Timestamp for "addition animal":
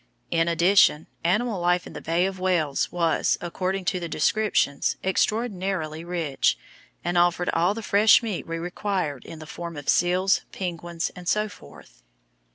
0.47-1.61